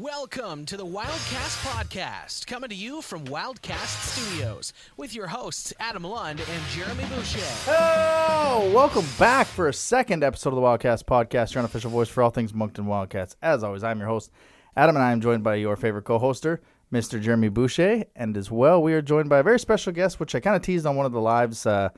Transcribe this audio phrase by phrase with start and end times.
[0.00, 6.02] Welcome to the Wildcast Podcast, coming to you from Wildcast Studios with your hosts Adam
[6.02, 7.38] Lund and Jeremy Boucher.
[7.68, 12.24] Oh, welcome back for a second episode of the Wildcast Podcast, your unofficial voice for
[12.24, 13.36] all things Moncton Wildcats.
[13.40, 14.32] As always, I'm your host,
[14.76, 16.58] Adam, and I am joined by your favorite co-hoster,
[16.92, 17.20] Mr.
[17.20, 20.40] Jeremy Boucher, and as well, we are joined by a very special guest, which I
[20.40, 21.66] kind of teased on one of the lives.
[21.66, 21.90] Uh,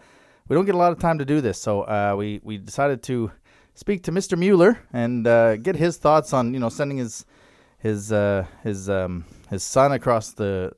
[0.48, 3.02] we don't get a lot of time to do this, so uh, we we decided
[3.04, 3.30] to
[3.72, 4.36] speak to Mr.
[4.36, 7.24] Mueller and uh, get his thoughts on you know sending his
[7.78, 10.72] his uh, his um, his son across the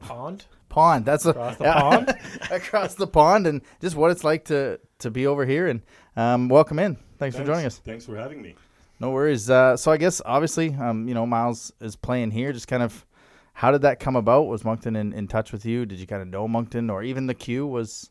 [0.00, 0.46] pond.
[0.68, 1.04] pond.
[1.04, 2.14] That's Across the pond?
[2.50, 5.66] across the pond, and just what it's like to to be over here.
[5.68, 5.82] And
[6.16, 6.96] um, welcome in.
[7.18, 7.78] Thanks, for joining us.
[7.78, 8.54] Thanks for having me.
[9.00, 9.48] No worries.
[9.48, 12.52] Uh, so I guess obviously, um, you know, Miles is playing here.
[12.52, 13.06] Just kind of,
[13.52, 14.46] how did that come about?
[14.46, 15.86] Was Moncton in, in touch with you?
[15.86, 18.10] Did you kind of know Moncton, or even the Q was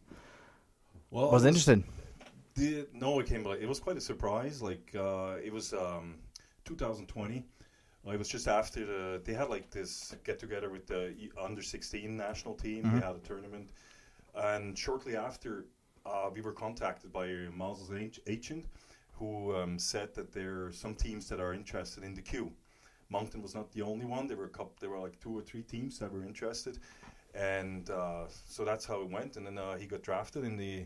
[1.12, 1.84] Well, was I interested?
[2.56, 3.44] The, no, it came.
[3.44, 4.62] Like, it was quite a surprise.
[4.62, 6.16] Like uh, it was um,
[6.66, 7.46] 2020.
[8.08, 9.22] I was just after the.
[9.24, 12.84] They had like this get together with the under 16 national team.
[12.84, 13.70] They had a tournament,
[14.36, 15.66] and shortly after,
[16.06, 18.66] uh, we were contacted by Miles' ag- agent,
[19.14, 22.52] who um, said that there are some teams that are interested in the Q.
[23.10, 24.28] Moncton was not the only one.
[24.28, 24.74] There were a couple.
[24.82, 26.80] There were like two or three teams that were interested,
[27.34, 29.38] and uh, so that's how it went.
[29.38, 30.86] And then uh, he got drafted in the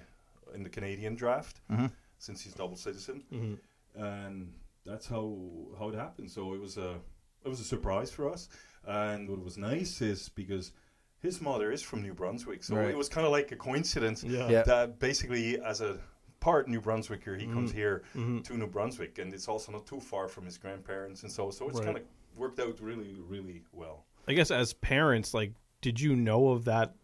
[0.53, 1.91] in the Canadian draft Mhm.
[2.19, 4.01] since he's double citizen, Mm-hmm.
[4.03, 4.53] and
[4.85, 5.35] that's how
[5.79, 6.29] how it happened.
[6.29, 6.99] So it was a
[7.45, 8.49] it was a surprise for us.
[8.85, 10.71] And what was nice is because
[11.19, 12.89] his mother is from New Brunswick, so Right.
[12.89, 14.49] it was kind of like a coincidence Yeah.
[14.49, 14.63] Yeah.
[14.63, 15.99] that basically as a
[16.39, 18.43] part New Brunswicker, he comes here Mhm.
[18.45, 21.67] to New Brunswick, and it's also not too far from his grandparents, and so so
[21.69, 21.85] it's Right.
[21.85, 22.03] kind of
[22.37, 24.05] worked out really really well.
[24.27, 26.95] I guess as parents, like, did you know of that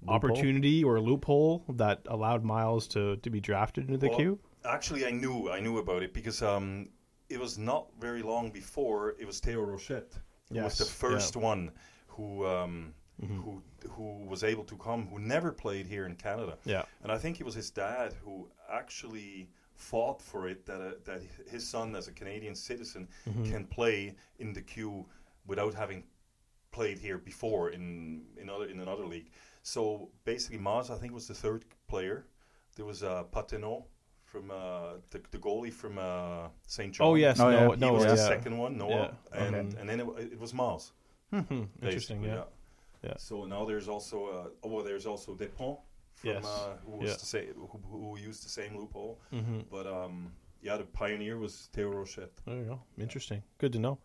[0.00, 0.14] Loophole?
[0.14, 4.38] opportunity or loophole that allowed Miles to, to be drafted into the Well, Q?
[4.64, 6.88] Actually, I knew I knew about it because um,
[7.28, 10.12] it was not very long before it was Theo Rochette
[10.50, 11.70] who was the Yes, first one
[12.08, 13.40] who um, Mm-hmm.
[13.42, 16.56] who who was able to come, who never played here in Canada.
[16.64, 16.84] Yeah.
[17.02, 21.22] And I think it was his dad who actually fought for it that uh, that
[21.50, 23.50] his son, as a Canadian citizen, Mm-hmm.
[23.50, 25.04] can play in the Q
[25.48, 26.04] without having
[26.70, 29.30] played here before in in other in another league.
[29.64, 32.24] So basically, Maz, I think, was the third player.
[32.76, 33.86] There was uh, Patino
[34.30, 36.92] from uh, the, the goalie from uh, St.
[36.94, 37.06] John.
[37.06, 37.40] Oh, yes.
[37.40, 37.74] Oh, no, yeah.
[37.74, 38.10] he no, was yeah.
[38.10, 38.88] the second one, Noah,
[39.34, 39.76] Yeah, and okay.
[39.80, 40.90] and then it, it was Maz.
[41.30, 41.40] Hmm,
[41.82, 42.44] Interesting, basically, yeah.
[43.02, 43.14] Yeah.
[43.18, 45.78] So now there's also uh, oh well, there's also Despont
[46.14, 46.44] from Yes.
[46.44, 47.16] uh, who was Yeah.
[47.16, 49.18] the same who, who used the same loophole.
[49.30, 52.30] hmm But um, yeah, the pioneer was Theo Rochette.
[52.46, 52.80] There you go.
[52.98, 53.42] Interesting.
[53.58, 53.98] Good to know.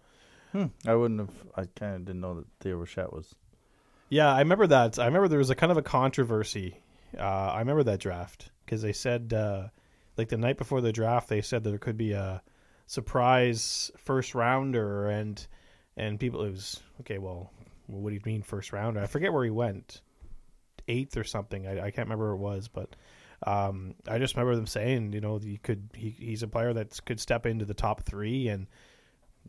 [0.52, 0.68] Hmm.
[0.86, 1.36] I wouldn't have.
[1.56, 3.34] I kind of didn't know that Theo Rochette was.
[4.10, 5.00] Yeah, I remember that.
[5.00, 6.78] I remember there was a kind of a controversy.
[7.18, 9.70] Uh, I remember that draft because they said, uh,
[10.18, 12.42] like the night before the draft, they said there could be a
[12.86, 15.46] surprise first rounder, and
[15.98, 17.18] and people it was okay.
[17.18, 17.52] Well,
[17.88, 19.02] what do you mean first rounder?
[19.02, 20.02] I forget where he went,
[20.88, 21.68] eighth or something.
[21.68, 22.96] I, I can't remember where it was, but
[23.46, 27.00] um, I just remember them saying, you know, he could he, he's a player that
[27.06, 28.68] could step into the top three and.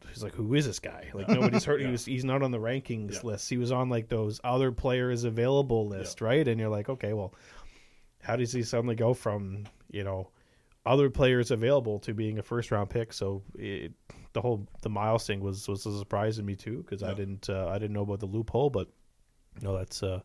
[0.08, 1.08] He's like, who is this guy?
[1.14, 1.80] Like nobody's heard.
[1.80, 3.20] He was, he's not on the rankings Yeah.
[3.22, 3.48] list.
[3.48, 6.46] He was on like those other players available list, right?
[6.48, 7.32] And you're like, okay, well,
[8.20, 10.30] how does he suddenly go from you know
[10.86, 13.12] other players available to being a first round pick?
[13.12, 13.92] So it,
[14.32, 17.48] the whole the Miles thing was was a surprise to me too because I didn't
[17.48, 18.88] uh, I didn't know about the loophole, but
[19.62, 20.22] no, that's a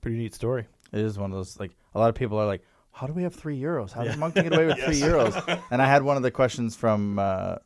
[0.00, 0.66] pretty neat story.
[0.92, 2.62] It is one of those like a lot of people are like,
[2.92, 3.92] how do we have three euros?
[3.92, 4.10] How Yeah.
[4.12, 5.60] did Moncton get away with three euros?
[5.70, 7.56] And I had one of the questions from uh,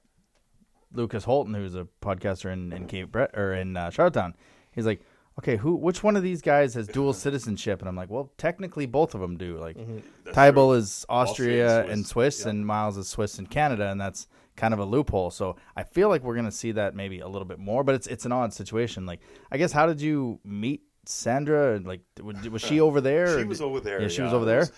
[0.92, 4.34] Lucas Holton, who's a podcaster in, in Cape Bre- or in uh, Charlottetown.
[4.72, 5.00] He's like,
[5.40, 7.80] okay, who which one of these guys has dual citizenship?
[7.80, 9.56] And I'm like, well, technically both of them do.
[9.56, 9.76] Like
[10.24, 10.72] That's Tybal true.
[10.72, 12.50] is Austria, Austria and and Swiss, Swiss, yeah.
[12.50, 15.30] and Miles is Swiss and Canada, and that's kind of a loophole.
[15.30, 18.06] So I feel like we're gonna see that maybe a little bit more, but it's
[18.06, 19.06] it's an odd situation.
[19.06, 19.20] Like,
[19.50, 21.80] I guess how did you meet Sandra?
[21.82, 23.38] Like, was, was she over there?
[23.38, 24.02] She was over there.
[24.02, 24.60] Yeah, she was over there.
[24.60, 24.72] was-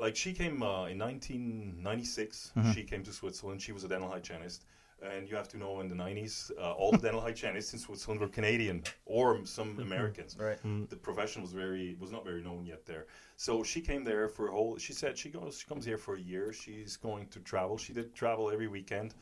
[0.00, 2.52] like she came uh, in 1996.
[2.56, 2.72] Mm-hmm.
[2.72, 3.62] She came to Switzerland.
[3.62, 4.64] She was a dental hygienist,
[5.12, 8.20] and you have to know in the 90s, uh, all the dental hygienists in Switzerland
[8.20, 10.36] were Canadian or some Americans.
[10.38, 10.58] Right.
[10.90, 13.06] The profession was very was not very known yet there.
[13.36, 14.78] So she came there for a whole.
[14.78, 15.58] She said she goes.
[15.58, 16.52] She comes here for a year.
[16.52, 17.76] She's going to travel.
[17.78, 19.14] She did travel every weekend.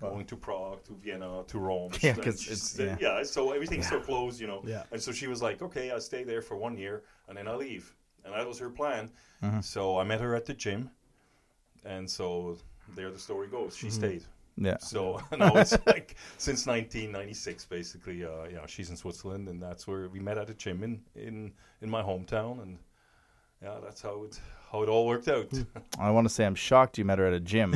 [0.00, 1.92] Going to Prague, to Vienna, to Rome.
[2.02, 2.96] Yeah, She- 'cause she it's- yeah.
[3.00, 3.22] yeah.
[3.22, 4.60] So everything's so close, you know.
[4.66, 4.82] Yeah.
[4.90, 7.58] And so she was like, okay, I'll stay there for one year and then I'll
[7.58, 7.94] leave.
[8.24, 9.10] And that was her plan.
[9.44, 9.60] Mm-hmm.
[9.60, 10.90] So I met her at the gym.
[11.84, 12.58] And so
[12.96, 13.76] there the story goes.
[13.76, 13.86] Mm-hmm.
[13.86, 14.24] She stayed.
[14.56, 14.76] Yeah.
[14.78, 18.24] So now it's like since 1996, basically.
[18.24, 21.52] Uh, yeah, she's in Switzerland, and that's where we met at a gym in in,
[21.80, 22.78] in my hometown, and
[23.62, 24.40] yeah, that's how it
[24.70, 25.48] how it all worked out.
[25.98, 27.72] I want to say I'm shocked you met her at a gym.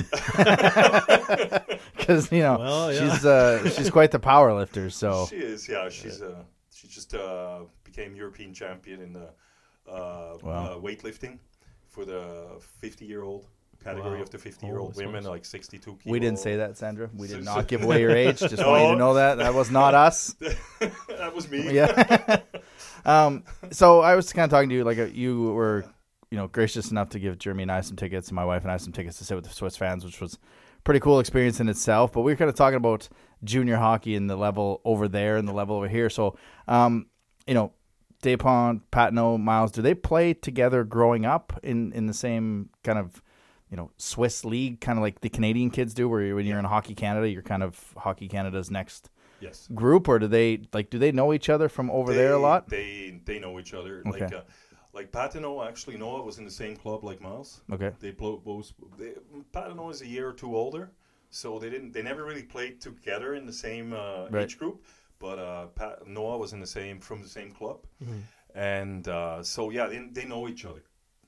[1.97, 2.99] because you know Well, yeah.
[3.15, 4.91] she's uh, she's quite the power lifter.
[4.91, 5.89] So She is, yeah.
[5.89, 6.43] She's uh,
[6.73, 9.29] she just uh, became European champion in the
[9.91, 10.77] uh, Wow.
[10.77, 11.39] uh, weightlifting
[11.89, 12.47] for the
[12.81, 13.47] 50 year old
[13.83, 14.23] category Wow.
[14.23, 15.27] of the 50 year old women, smokes.
[15.33, 16.01] like 62 kilos.
[16.05, 17.09] we didn't say that, Sandra.
[17.15, 18.39] We did not give away your age.
[18.41, 20.35] Just want you to know that that was not us.
[20.81, 21.73] that was me.
[21.73, 22.41] Yeah.
[23.05, 23.45] um.
[23.71, 25.85] So I was kind of talking to you like uh, you were,
[26.31, 28.71] you know, gracious enough to give Jeremy and I some tickets, and my wife and
[28.73, 30.39] I some tickets to sit with the Swiss fans, which was
[30.85, 32.13] pretty cool experience in itself.
[32.13, 33.09] But we were kind of talking about
[33.45, 36.09] junior hockey and the level over there and the level over here.
[36.09, 36.37] So,
[36.69, 37.07] um,
[37.47, 37.73] you know,
[38.23, 43.23] Dapont, Patino, Miles, do they play together growing up in in the same kind of
[43.71, 46.65] you know Swiss league, kind of like the Canadian kids do, where when you're in
[46.65, 49.11] Hockey Canada, you're kind of Hockey Canada's next
[49.41, 49.69] Yes.
[49.75, 52.69] group, or do they like do they know each other from over there a lot?
[52.69, 54.03] They they know each other.
[54.07, 54.21] Okay.
[54.21, 54.43] Like uh,
[54.95, 57.61] like Pat and Noah actually Noah was in the same club like Miles.
[57.71, 57.91] Okay.
[58.01, 59.13] They both both they,
[59.53, 60.93] Pat is a year or two older,
[61.29, 64.45] so they didn't they never really played together in the same uh, Right.
[64.45, 64.85] age group.
[65.19, 67.87] But uh, Pat Noah was in the same from the same club,
[68.55, 70.83] and uh, so yeah, they, they know each other.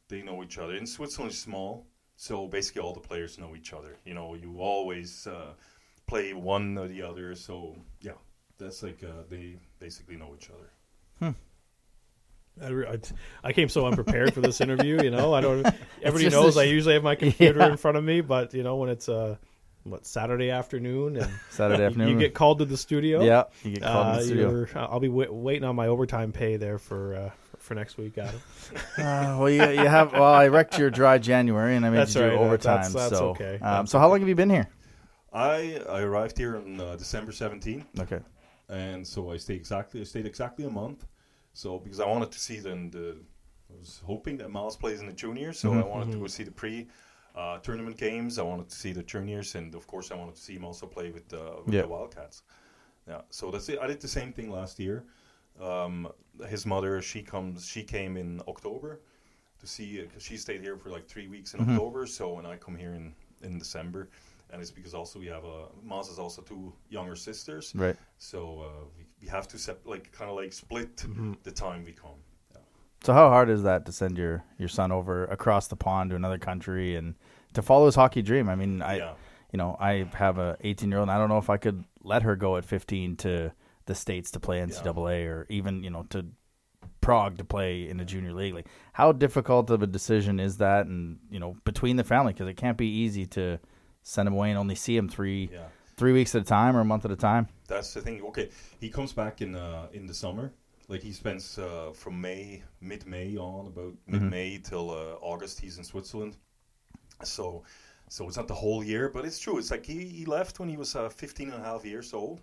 [0.09, 0.75] They know each other.
[0.75, 1.87] And Switzerland is small,
[2.21, 3.97] so basically all the players know each other.
[4.05, 5.53] You know, you always uh,
[6.09, 7.35] play one or the other.
[7.37, 8.19] So yeah,
[8.59, 11.35] that's like uh, they basically know each other.
[12.61, 12.99] I, I-
[13.45, 15.01] I came so unprepared for this interview.
[15.01, 15.65] You know, I don't.
[16.03, 17.71] Everybody just knows a- I usually have my computer Yeah.
[17.71, 19.37] in front of me, but you know when it's uh,
[19.85, 22.09] what Saturday afternoon and Saturday you- afternoon.
[22.09, 23.23] you get called to the studio.
[23.23, 24.67] yeah, you get called in Uh, the studio.
[24.75, 28.41] I'll be wait, waiting on my overtime pay there for uh, for next week, Adam.
[28.99, 30.13] Uh, well, you, you have.
[30.13, 32.77] Well, I wrecked your dry January, and I made That's you do right, overtime.
[32.77, 33.55] that's- that's so, okay.
[33.55, 34.69] Um, That's so how long have you been here?
[35.33, 38.21] I I arrived here on uh, December 17th, Okay.
[38.69, 41.07] and so I stayed exactly I stayed exactly a month.
[41.53, 43.17] So because I wanted to see then the
[43.71, 46.45] I was hoping that Miles plays in the juniors, so I wanted to go see
[46.45, 46.89] the pre
[47.37, 48.39] uh, tournament games.
[48.39, 50.87] I wanted to see the juniors, and of course I wanted to see him also
[50.87, 51.83] play with, uh, with Yeah.
[51.83, 52.43] the Wildcats.
[53.07, 53.79] Yeah, so that's it.
[53.81, 55.05] I did the same thing last year.
[55.61, 56.09] Um,
[56.49, 59.01] his mother, she comes, she came in October
[59.61, 62.07] to see because she stayed here for like three weeks in October.
[62.07, 63.13] So when I come here in
[63.43, 64.09] in December,
[64.51, 67.73] and it's because also we have a Miles has also two younger sisters.
[67.75, 67.97] Right.
[68.19, 71.05] So uh, we, we have to sep- like kind of like split
[71.43, 72.19] the time we come.
[72.53, 72.59] Yeah.
[73.05, 76.17] So how hard is that to send your your son over across the pond to
[76.17, 77.15] another country and
[77.55, 78.49] to follow his hockey dream?
[78.49, 79.15] I mean, I Yeah.
[79.53, 81.85] you know I have a 18 year old, and I don't know if I could
[82.03, 83.53] let her go at 15 to
[83.89, 86.25] the states to play NCAA or even you know to
[87.01, 88.55] Prague to play in the junior league.
[88.55, 90.87] Like, how difficult of a decision is that?
[90.87, 93.59] And you know, between the family, because it can't be easy to
[94.03, 95.67] send him away and only see him three Yeah.
[95.97, 97.49] three weeks at a time or a month at a time.
[97.67, 98.23] That's the thing.
[98.31, 98.51] Okay,
[98.81, 100.53] he comes back in uh, in the summer.
[100.89, 105.61] Like he spends uh, from May, mid May on about mid May till uh, August.
[105.61, 106.37] He's in Switzerland.
[107.25, 107.65] So,
[108.09, 109.59] so it's not the whole year, but it's true.
[109.59, 112.41] It's like he, he left when he was uh, 15 and a half years old.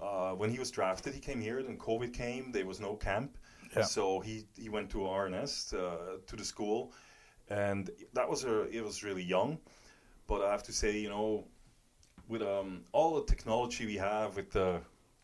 [0.00, 1.62] Uh, when he was drafted, he came here.
[1.62, 2.52] Then COVID came.
[2.52, 3.36] There was no camp,
[3.76, 3.84] Yeah.
[3.84, 6.92] so he he went to RNS uh, to the school,
[7.48, 9.58] and that was a it was really young.
[10.26, 11.44] But I have to say, you know,
[12.28, 14.80] with um, all the technology we have with the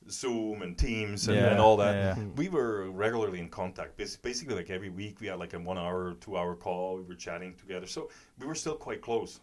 [0.08, 2.28] Zoom and Teams and, Yeah, and all that, yeah, yeah.
[2.36, 3.96] we were regularly in contact.
[3.96, 6.96] Bas- Basically, like every week, we had like a one hour, two hour call.
[6.96, 8.08] We were chatting together, so
[8.38, 9.40] we were still quite close.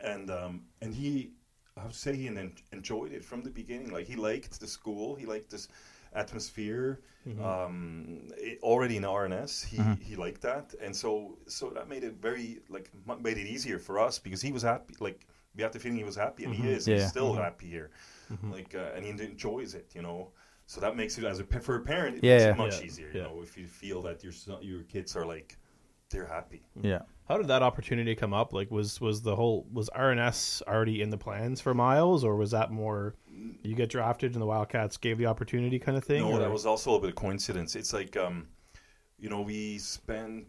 [0.00, 1.30] And um, and he,
[1.78, 3.90] I have to say, he en- enjoyed it from the beginning.
[3.90, 5.68] Like he liked the school, he liked this
[6.14, 7.00] atmosphere.
[7.28, 7.44] Mm-hmm.
[7.44, 10.02] Um, it, already in RNS, he, mm-hmm.
[10.02, 13.78] he liked that, and so so that made it very like m- made it easier
[13.78, 14.94] for us because he was happy.
[15.00, 16.72] Like we had the feeling he was happy, and he mm-hmm.
[16.72, 16.88] is.
[16.88, 16.96] Yeah.
[16.96, 17.90] He's still happy here,
[18.50, 19.90] like uh, and he enjoys it.
[19.94, 20.28] You know.
[20.66, 22.50] So that makes it as a for a parent, it Yeah, makes yeah.
[22.50, 23.10] it much Yeah, easier.
[23.14, 25.56] You know, if you feel that your son, your kids are like
[26.10, 26.62] they're happy.
[26.80, 27.00] Yeah.
[27.28, 28.52] How did that opportunity come up?
[28.52, 32.50] Like, was was the whole was RNS already in the plans for Miles, or was
[32.52, 33.14] that more
[33.62, 36.22] you get drafted and the Wildcats gave the opportunity kind of thing?
[36.22, 37.76] No, or- that was also a little bit of coincidence.
[37.76, 38.48] It's like, um,
[39.18, 40.46] you know, we spent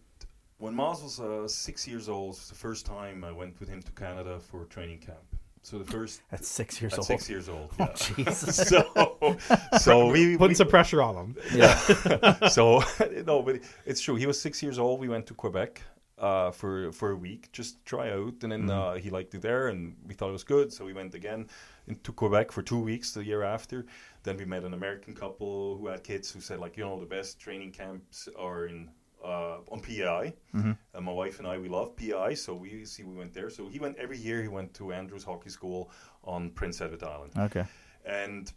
[0.57, 2.35] when Miles was uh, six years old.
[2.35, 5.28] It was the first time I went with him to Canada for training camp.
[5.61, 7.07] So the first At six years at old.
[7.07, 7.69] six years old.
[7.79, 8.55] Oh, Jesus.
[8.69, 9.37] so,
[9.79, 11.35] so we, putting we some pressure on him.
[11.53, 12.47] yeah.
[12.49, 12.81] so
[13.25, 14.15] no, but it's true.
[14.15, 14.99] He was six years old.
[14.99, 15.81] We went to Quebec
[16.17, 18.71] uh, for for a week, just to try out, and then Mm-hmm.
[18.71, 20.71] uh, he liked it there, and we thought it was good.
[20.73, 21.47] So we went again
[21.87, 23.85] into Quebec for two weeks the year after.
[24.23, 27.05] Then we met an American couple who had kids who said like, you know, the
[27.05, 28.89] best training camps are in.
[29.23, 30.71] Uh, on PEI, Mm-hmm.
[30.93, 33.49] and my wife and I we love PEI, so we see we went there.
[33.49, 34.41] So he went every year.
[34.41, 35.91] He went to Andrews Hockey School
[36.23, 37.65] on Prince Edward Island, Okay.
[38.05, 38.51] and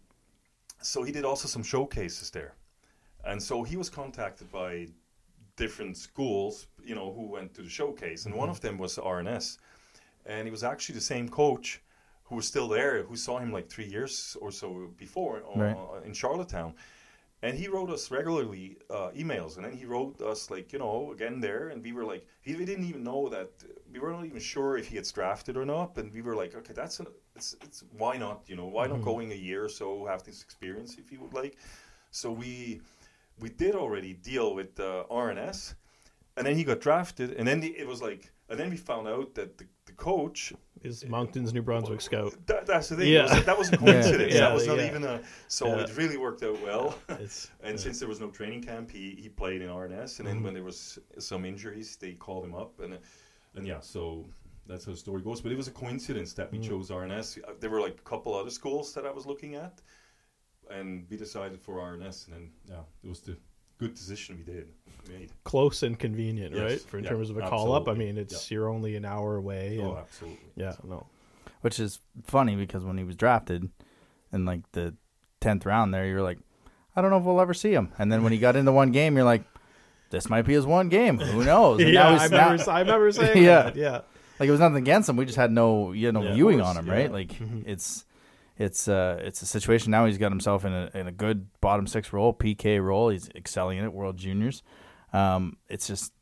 [0.81, 2.55] so he did also some showcases there
[3.25, 4.89] and so he was contacted by
[5.57, 9.59] different schools you know who went to the showcase and one of them was rns
[10.27, 11.81] and he was actually the same coach
[12.25, 15.77] who was still there, who saw him like three years or so before uh, Right.
[16.05, 16.75] in Charlottetown.
[17.43, 21.11] And he wrote us regularly uh, emails, and then he wrote us like you know
[21.13, 23.51] again there, and we were like he we didn't even know that
[23.93, 26.55] we were not even sure if he gets drafted or not, and we were like
[26.55, 28.43] okay that's an, it's it's why not?
[28.47, 31.35] You know why not going a year or so have this experience if you would
[31.35, 31.57] like,
[32.11, 32.81] so we
[33.41, 35.75] we did already deal with uh, RNS,
[36.37, 39.09] and then he got drafted, and then the, it was like and then we found
[39.09, 39.67] out that the
[40.11, 42.33] coach Is Moncton's New Brunswick scout.
[42.51, 43.09] that, that's the thing.
[43.17, 43.23] Yeah.
[43.35, 44.33] Was, that was a coincidence.
[44.35, 44.91] Yeah, that was not yeah.
[44.91, 45.21] even a.
[45.49, 45.83] So Yeah.
[45.85, 46.87] it really worked out well.
[47.25, 50.19] It's, and since there was no training camp, he, he played in RNS.
[50.19, 52.73] And then when there was some injuries, they called him up.
[52.85, 54.01] And uh, and yeah, so
[54.69, 55.41] that's how the story goes.
[55.43, 57.27] But it was a coincidence that we chose RNS.
[57.39, 59.75] Uh, There were like a couple other schools that I was looking at,
[60.79, 62.19] and we decided for RNS.
[62.27, 63.37] And then yeah, it was the
[63.83, 64.69] good decision we did
[65.09, 65.31] made.
[65.45, 66.63] close and convenient, Yes.
[66.71, 66.81] right?
[66.81, 67.89] For in Yeah, terms of a call up.
[67.89, 68.55] I mean, it's Yeah.
[68.57, 69.79] you're only an hour away.
[69.83, 70.39] Oh, and- absolutely.
[70.57, 71.07] yeah, no.
[71.61, 73.69] Which is funny because when he was drafted
[74.33, 74.95] in like the
[75.41, 76.39] tenth round, there you're like,
[76.97, 77.93] I don't know if we'll ever see him.
[77.99, 79.45] And then when he got into one game, you're like,
[80.11, 81.19] this might be his one game.
[81.19, 81.81] Who knows?
[81.81, 83.63] And yeah, now I he's now- remember, I remember saying Yeah.
[83.63, 83.77] that.
[83.77, 84.01] Yeah.
[84.41, 85.17] like it was nothing against him.
[85.17, 86.35] We just had no, you had no Yeah.
[86.35, 86.93] viewing course, on him, yeah.
[86.95, 87.13] right?
[87.13, 87.63] Like mm-hmm.
[87.67, 88.05] it's,
[88.63, 90.07] it's, uh, it's a situation now.
[90.07, 93.09] He's got himself in a in a good bottom six role, PK role.
[93.11, 94.63] He's excelling in it, World Juniors.
[95.13, 96.13] Um, it's just,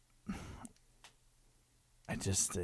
[2.09, 2.63] I just uh,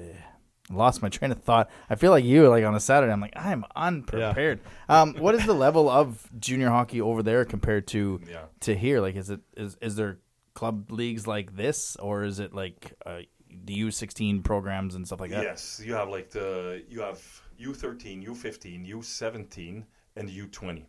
[0.71, 1.71] lost my train of thought.
[1.88, 4.61] I feel like you, like on a Saturday, I'm like I'm unprepared.
[4.88, 8.45] Um, what is the level of junior hockey over there compared to Yeah.
[8.61, 9.00] to here?
[9.00, 10.18] Like, is it is is there
[10.54, 13.18] club leagues like this, or is it like uh,
[13.64, 15.42] the U sixteen programs and stuff like that?
[15.45, 17.23] Yes, you have like the you have
[17.58, 19.84] U thirteen, U fifteen, U seventeen,
[20.16, 20.86] and U 20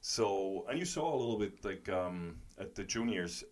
[0.00, 3.44] So and you saw a little bit like um, at the juniors,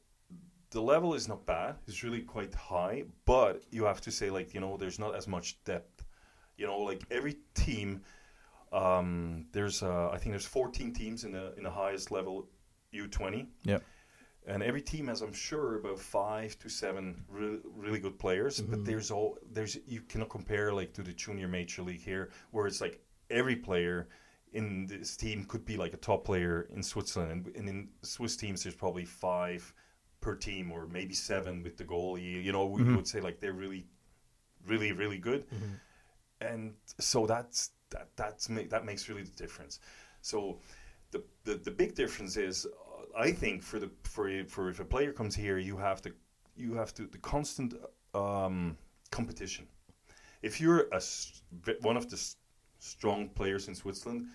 [0.71, 1.77] the level is not bad.
[1.87, 5.27] It's really quite high, but you have to say like you know there's not as
[5.27, 6.05] much depth.
[6.57, 8.03] You know, like every team,
[8.73, 12.49] um, there's uh, I think there's 14 teams in the in the highest level
[12.93, 13.83] U 20 Yep.
[14.47, 18.79] And every team has i'm sure about five to seven really, really good players but
[18.79, 18.85] mm-hmm.
[18.85, 22.81] there's all there's you cannot compare like to the junior major league here where it's
[22.81, 24.09] like every player
[24.53, 27.47] in this team could be like a top player in switzerland.
[27.47, 29.73] And, and in swiss teams there's probably five
[30.21, 32.43] per team or maybe seven with the goalie.
[32.43, 32.97] You know we mm-hmm.
[32.97, 33.87] would say like they're really
[34.67, 35.47] really really good.
[35.47, 35.75] Mm-hmm.
[36.43, 39.81] And so that's that that's that makes really the difference.
[40.23, 40.61] So
[41.11, 42.67] the, the, the big difference is
[43.17, 46.11] I think for the for for if a player comes here you have to
[46.57, 47.75] you have to the constant
[48.15, 48.77] um,
[49.11, 49.67] competition.
[50.43, 52.19] If you're a s- v- one of the
[52.79, 54.27] strong players in Switzerland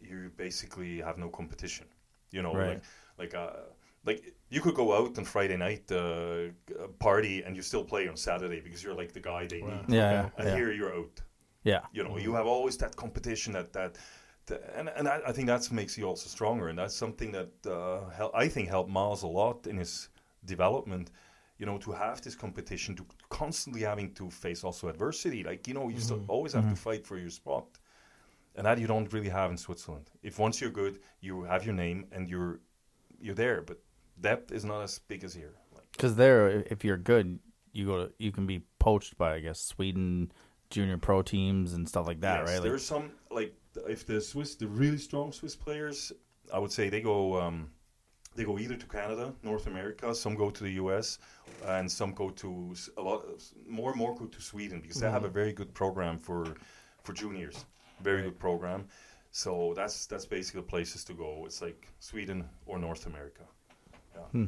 [0.00, 1.86] you basically have no competition
[2.30, 2.68] you know Right.
[2.68, 2.82] like
[3.18, 3.50] like uh,
[4.06, 6.48] like you could go out on Friday night uh,
[6.98, 9.84] party and you still play on Saturday because you're like the guy they need.
[9.88, 11.20] Yeah, and yeah, here you're out.
[11.64, 11.80] Yeah.
[11.92, 13.98] you know you have always that competition that that, that
[14.50, 18.08] and, and I, I think that makes you also stronger and that's something that uh,
[18.10, 20.08] hel- I think helped Miles a lot in his
[20.44, 21.10] development
[21.58, 25.44] you know to have this competition to constantly having to face also adversity.
[25.44, 27.66] Like you know you still always have to fight for your spot
[28.56, 30.10] and that you don't really have in Switzerland.
[30.22, 32.60] If once you're good you have your name and you're
[33.20, 33.78] you're there but
[34.20, 35.54] depth is not as big as here.
[35.74, 37.38] Like, Because there, if you're good,
[37.72, 40.32] you go to you can be poached by I guess Sweden
[40.70, 42.54] junior pro teams and stuff like that, Yes, right?
[42.56, 43.54] Like, There's some like
[43.88, 46.12] if the Swiss, the really strong Swiss players,
[46.52, 47.70] I would say they go um,
[48.36, 50.14] they go either to Canada, North America.
[50.14, 51.18] Some go to the U.S.
[51.66, 53.24] and some go to a lot
[53.68, 55.34] more and more go to Sweden because they have a Mm-hmm.
[55.34, 56.54] very good program for
[57.02, 57.64] for juniors.
[58.02, 58.86] Very good program.
[59.32, 61.44] So that's that's basically the places to go.
[61.46, 63.42] It's like Sweden or North America.
[64.34, 64.46] Yeah.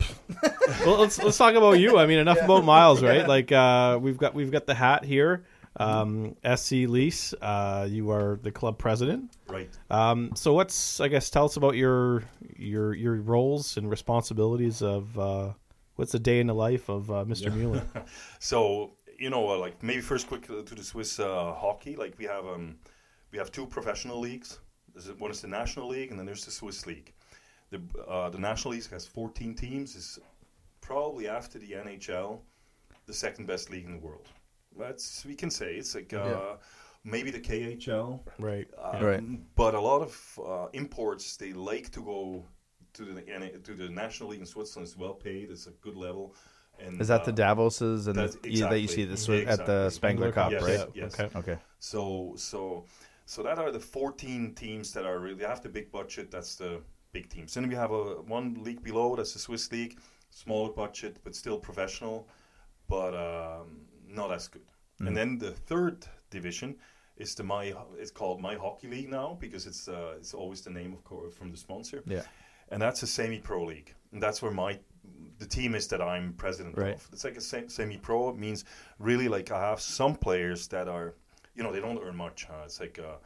[0.86, 1.98] well, let's let's talk about you.
[1.98, 3.26] I mean, enough about Miles, right?
[3.26, 5.44] Like uh, we've got we've got the hat here.
[5.76, 9.32] Um, SC Lyss, uh, you are the club president.
[9.48, 9.70] Right.
[9.90, 12.22] Um, so what's I guess tell us about your
[12.56, 15.52] your your roles and responsibilities of uh,
[15.96, 17.52] what's the day in the life of uh, Mr.
[17.54, 17.82] Mueller?
[18.38, 21.96] So you know, uh, like maybe first quick to the Swiss uh, hockey.
[21.96, 22.76] Like we have um,
[23.32, 24.58] we have two professional leagues.
[25.18, 27.12] One is the National League, and then there's the Swiss League.
[27.70, 29.96] The uh, the National League has 14 teams.
[29.96, 30.18] is
[30.80, 32.40] probably after the NHL,
[33.06, 34.28] the second best league in the world.
[34.78, 36.56] That's we can say it's like uh,
[37.04, 38.20] maybe the KHL.
[38.38, 38.68] right.
[38.78, 39.22] Uh, Right.
[39.54, 42.44] But a lot of uh, imports they like to go
[42.94, 44.88] to the to the National League in Switzerland.
[44.88, 45.50] It's well paid.
[45.50, 46.34] It's a good level.
[46.80, 49.46] And is that the uh, Davoses and that's the, you- that you see exactly- the
[49.46, 49.90] Swi- at the exactly.
[49.90, 50.88] Spengler Cup, Yes, right?
[50.94, 51.20] yes.
[51.20, 51.38] Okay.
[51.38, 51.58] Okay.
[51.78, 52.84] So so
[53.26, 56.30] so that are the 14 teams that are really have the big budget.
[56.30, 56.80] That's the
[57.12, 57.54] big teams.
[57.54, 59.14] Then we have a one league below.
[59.16, 59.98] That's the Swiss league,
[60.30, 62.28] smaller budget but still professional,
[62.88, 64.62] but um, not as good.
[65.00, 66.76] And then the third division
[67.16, 67.74] is the my.
[67.98, 71.34] It's called My Hockey League now because it's uh, it's always the name of course
[71.34, 72.02] from the sponsor.
[72.06, 72.22] Yeah.
[72.70, 74.78] and that's a semi-pro league, and that's where my
[75.38, 76.94] the team is that I'm president Right.
[76.94, 77.08] of.
[77.12, 78.30] It's like a sem- semi-pro.
[78.30, 78.64] It means
[78.98, 81.14] really like I have some players that are,
[81.56, 82.44] you know, they don't earn much.
[82.44, 82.62] Huh?
[82.64, 83.16] It's like uh,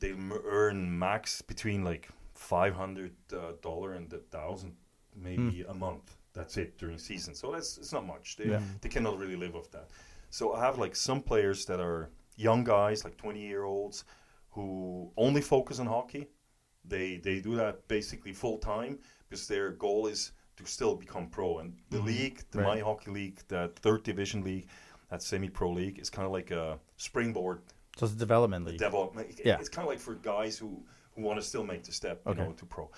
[0.00, 4.76] they m- earn max between like five hundred uh, dollar and a thousand
[5.14, 6.15] maybe a month.
[6.36, 7.34] That's it during season.
[7.34, 8.36] So that's it's not much.
[8.36, 8.62] They Yeah.
[8.82, 9.88] they cannot really live off that.
[10.30, 14.04] So I have like some players that are young guys, like twenty year olds,
[14.50, 14.66] who
[15.16, 16.24] only focus on hockey.
[16.84, 21.58] They they do that basically full time because their goal is to still become pro.
[21.58, 22.06] And the mm-hmm.
[22.06, 22.78] league, the Right.
[22.78, 24.66] My Hockey League, that third division league,
[25.10, 27.60] that semi pro league, is kind of like a springboard
[27.98, 28.78] So it's a development league.
[28.78, 29.40] development.
[29.44, 29.58] Yeah.
[29.60, 30.82] It's kind of like for guys who,
[31.14, 32.42] who want to still make the step, you Okay.
[32.42, 32.90] know, to pro.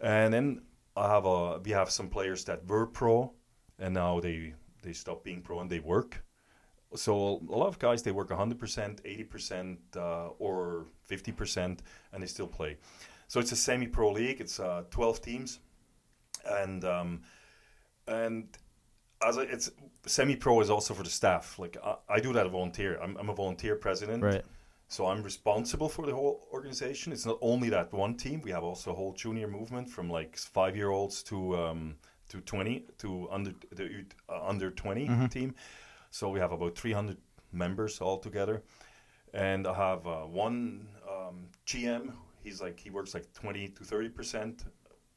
[0.00, 0.62] And then
[0.96, 3.32] I have a we have some players that were pro,
[3.78, 6.24] and now they they stop being pro and they work.
[6.94, 11.78] So a lot of guys they work 100%, 80%, uh, or 50%,
[12.12, 12.78] and they still play.
[13.26, 14.40] So it's a semi-pro league.
[14.40, 15.58] It's uh, 12 teams,
[16.48, 17.22] and um,
[18.06, 18.56] and
[19.26, 19.70] as I, it's
[20.06, 21.58] semi-pro is also for the staff.
[21.58, 22.98] Like I, I do that a volunteer.
[23.02, 24.22] I'm, I'm a volunteer president.
[24.22, 24.44] Right.
[24.88, 27.12] So I'm responsible for the whole organization.
[27.12, 28.40] It's not only that one team.
[28.42, 31.96] We have also a whole junior movement from like five year olds to um,
[32.28, 35.54] to 20 to under the uh, under 20 team.
[36.10, 37.16] So we have about 300
[37.52, 38.62] members all together,
[39.34, 42.12] and I have uh, one um, GM.
[42.42, 44.64] He's like he works like 20 to 30 percent.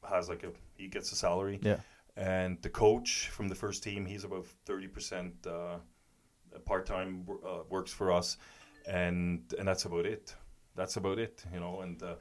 [0.08, 1.60] Has like a he gets a salary.
[1.62, 1.78] Yeah.
[2.16, 5.78] And the coach from the first team, he's about 30 percent uh,
[6.64, 8.36] part time uh, works for us,
[8.90, 10.34] and and that's about it.
[10.76, 11.80] That's about it, you know.
[11.80, 12.14] And uh,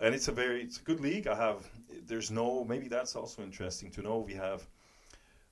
[0.00, 1.26] and it's a very it's a good league.
[1.26, 1.68] I have
[2.06, 4.18] there's no maybe that's also interesting to know.
[4.18, 4.66] We have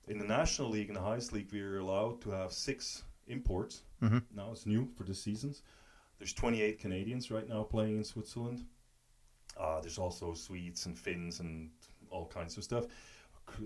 [0.08, 3.82] in the national league in the highest league we're allowed to have six imports.
[4.02, 4.22] Mhm.
[4.34, 5.62] Now it's new for the seasons.
[6.18, 8.66] There's 28 Canadians right now playing in Switzerland.
[9.56, 11.70] Uh, there's also Swedes and Finns and
[12.10, 12.84] all kinds of stuff.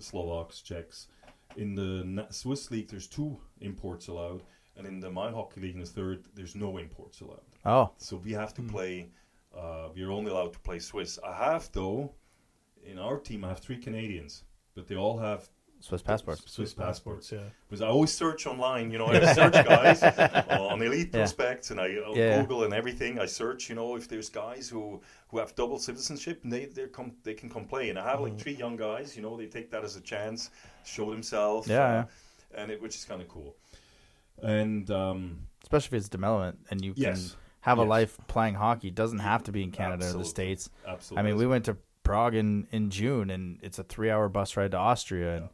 [0.00, 1.08] Slovaks, Czechs.
[1.56, 4.42] In the Na- Swiss league, there's two imports allowed,
[4.78, 7.42] and in the My Hockey League in the third, there's no imports allowed.
[7.66, 9.10] Oh, So we have to play.
[9.56, 11.18] Uh, we're only allowed to play Swiss.
[11.26, 12.12] I have though,
[12.84, 15.48] in our team, I have three Canadians, but they all have
[15.80, 16.42] Swiss passports.
[16.46, 17.30] Swiss passports.
[17.30, 17.38] Yeah.
[17.68, 20.02] Because I always search online, you know, I search guys
[20.50, 21.20] on elite Yeah.
[21.20, 22.40] prospects, and I uh, Yeah.
[22.40, 23.18] Google and everything.
[23.20, 26.86] I search, you know, if there's guys who, who have double citizenship, and they they
[26.88, 27.90] come they can come play.
[27.90, 28.22] And I have Mm.
[28.24, 30.50] like three young guys, you know, they take that as a chance,
[30.84, 32.04] show themselves, Yeah, uh, yeah.
[32.62, 33.54] and it which is kind of cool.
[34.42, 37.36] And um, Especially if it's development and you can Yes.
[37.60, 38.88] have a life playing hockey.
[38.88, 40.70] It doesn't have to be in Canada or the States.
[40.86, 44.28] absolutely, I mean, we went to Prague in, in June and it's a three hour
[44.28, 45.36] bus ride to Austria.
[45.36, 45.48] And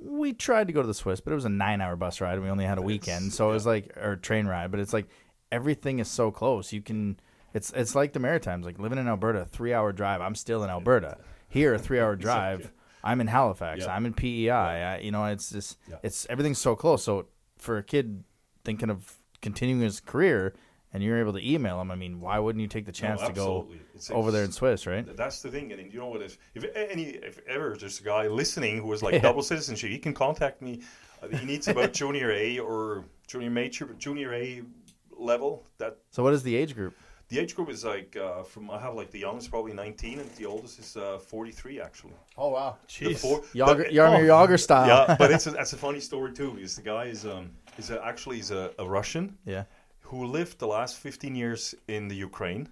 [0.00, 2.34] we tried to go to the Swiss, but it was a nine hour bus ride
[2.34, 3.32] and we only had a weekend.
[3.32, 5.08] So it was like, or train ride, but it's like
[5.50, 6.72] everything is so close.
[6.72, 7.18] You can,
[7.54, 10.20] it's it's like the Maritimes, like living in Alberta, three hour drive.
[10.20, 11.18] I'm still in Alberta.
[11.48, 12.70] Here, a three hour drive.
[13.02, 13.84] I'm in Halifax.
[13.84, 13.94] Yeah.
[13.94, 14.50] I'm in PEI.
[14.50, 15.96] I, you know, it's just, Yeah.
[16.02, 17.02] it's everything's so close.
[17.02, 17.26] So
[17.58, 18.24] for a kid
[18.64, 20.54] thinking of continuing his career
[20.92, 23.32] and you're able to email him, I mean, why wouldn't you take the chance to
[23.32, 23.68] go.
[23.94, 25.04] It's- over there in Swiss, right?
[25.16, 26.22] That's the thing, and you know what?
[26.22, 29.20] If if any, if ever there's a guy listening who is like Yeah.
[29.20, 30.82] double citizenship, he can contact me.
[31.22, 34.62] Uh, He needs about junior A or junior major, but junior A
[35.10, 35.66] level.
[35.78, 36.94] That So what is the age group?
[37.28, 40.30] The age group is like uh, from I have like the youngest probably 19, and
[40.36, 42.14] the oldest is uh, 43 actually.
[42.38, 44.86] Oh wow, The four- Jagr, but- Jaromir Jagr style.
[44.88, 46.52] yeah, but it's a, that's a funny story too.
[46.52, 49.64] Because the guy is um is a, actually he's a, a Russian yeah.
[50.00, 52.68] who lived the last 15 years in the Ukraine.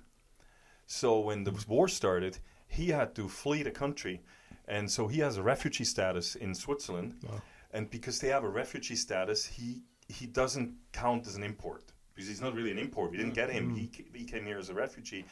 [0.86, 4.22] So when the war started, he had to flee the country,
[4.66, 7.16] and so he has a refugee status in Switzerland.
[7.28, 7.42] Wow.
[7.72, 12.28] And because they have a refugee status, he he doesn't count as an import because
[12.28, 13.10] he's not really an import.
[13.12, 13.76] We didn't get him.
[13.76, 15.24] He, he came here as a refugee,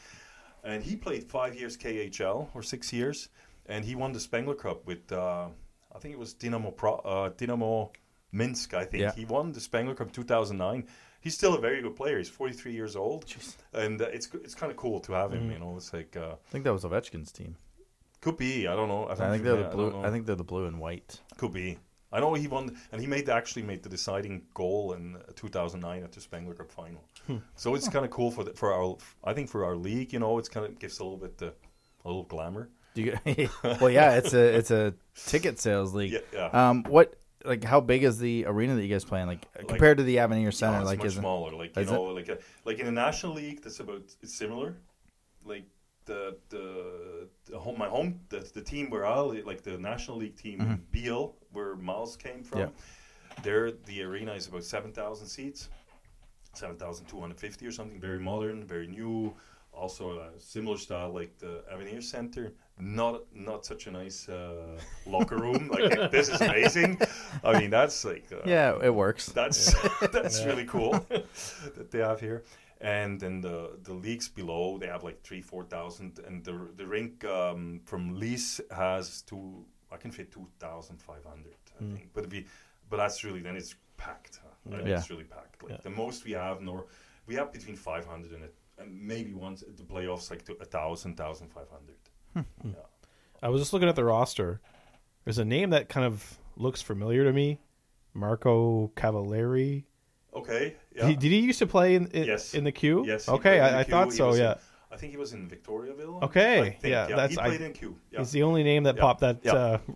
[0.63, 3.27] and he played five years KHL or six years,
[3.65, 5.47] and he won the Spengler Cup with uh,
[5.93, 7.91] I think it was Dynamo Pro, uh, Dynamo
[8.31, 8.73] Minsk.
[8.75, 9.11] I think Yeah.
[9.13, 10.87] he won the Spengler Cup 2009.
[11.21, 12.19] He's still a very good player.
[12.19, 13.25] He's 43 years old,
[13.73, 15.49] and uh, it's it's kind of cool to have him.
[15.51, 17.55] You know, it's like uh, I think that was Ovechkin's team.
[18.21, 18.67] could be.
[18.67, 19.07] I don't know.
[19.09, 19.89] I think they're the blue.
[19.91, 20.05] don't.
[20.05, 21.19] I think they're the blue and white.
[21.37, 21.79] Could be.
[22.11, 26.03] I know he won, and he made actually made the deciding goal in uh, 2009
[26.03, 27.03] at the Spengler Cup final.
[27.55, 28.97] So it's kind of cool for the, for our.
[29.23, 31.47] I think for our league, you know, it's kind of gives a little bit the,
[31.47, 32.69] a little glamour.
[32.93, 33.17] Do you?
[33.63, 36.13] well, yeah, it's a it's a ticket sales league.
[36.13, 36.69] Yeah, yeah.
[36.69, 39.27] Um, what like how big is the arena that you guys play in?
[39.27, 41.51] Like, compared to the Avenir Center, No, it's like much is it- smaller.
[41.53, 41.97] Like you is it?
[41.97, 44.77] like a, like in the National League, that's about it's similar.
[45.43, 45.65] Like
[46.05, 46.84] the, the
[47.65, 49.19] home my home the, the team where I
[49.51, 51.23] like the National League team in Biel
[51.55, 52.59] where Miles came from.
[52.59, 52.69] Mm-hmm.
[52.69, 53.43] Yeah.
[53.45, 55.61] There, the arena is about seven thousand seats.
[56.57, 57.99] 7,250 or something.
[57.99, 59.33] Very modern, very new.
[59.73, 62.53] Also a similar style like the Avenir Center.
[62.79, 65.69] Not not such a nice uh, locker room.
[65.73, 66.97] Like this is amazing.
[67.43, 69.25] I mean that's like uh, Yeah, it works.
[69.39, 69.75] that's
[70.13, 70.91] that's really cool
[71.75, 72.43] that they have here.
[72.81, 76.85] And then the the leagues below they have like three four thousand, and the the
[76.85, 79.65] rink um, from Lyss has two.
[79.91, 81.95] I can fit two thousand five hundred, I hmm.
[81.95, 82.09] think.
[82.13, 82.43] But you,
[82.89, 84.39] but that's really then it's packed.
[84.43, 84.49] Huh?
[84.67, 84.73] Hmm.
[84.73, 84.97] Like, Yeah.
[84.97, 85.63] It's really packed.
[85.63, 85.77] Like Yeah.
[85.83, 86.87] the most we have, nor
[87.27, 90.53] we have between five hundred and it, and maybe once at the playoffs like to
[90.59, 91.95] a thousand, thousand five hundred.
[92.33, 92.69] Hmm.
[92.69, 92.85] Yeah.
[93.41, 94.59] I was just looking at the roster.
[95.23, 97.59] There's a name that kind of looks familiar to me.
[98.13, 99.85] Marco Cavalieri.
[100.35, 100.75] Okay.
[100.93, 101.07] Did, Yeah.
[101.07, 102.53] he, did he used to play in in, Yes.
[102.53, 103.05] in the Q?
[103.05, 103.25] Yes.
[103.25, 104.27] he Okay, I, I thought so.
[104.27, 104.55] was in- Yeah.
[104.91, 106.21] I think he was in Victoriaville.
[106.23, 107.15] Okay, I think, yeah, yeah.
[107.15, 107.97] that's- he I- played in Q.
[108.11, 108.19] Yeah.
[108.19, 109.01] He's the only name that Yeah.
[109.01, 109.37] popped that.
[109.43, 109.53] Yeah.
[109.53, 109.93] Uh, He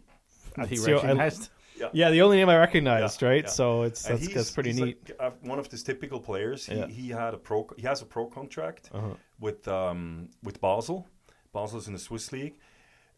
[0.75, 1.49] that's the- I- recognized.
[1.93, 3.43] yeah, the only name I recognized, Yeah, right?
[3.45, 3.49] yeah.
[3.49, 4.97] So it's that's, he's- that's pretty he's neat.
[5.09, 6.65] Like, uh, one of the typical players.
[6.65, 6.87] He, Yeah.
[6.87, 7.67] he had a pro.
[7.77, 9.13] He has a pro contract Uh-huh.
[9.39, 11.07] with um, with Basel.
[11.53, 12.57] Basel's in the Swiss league,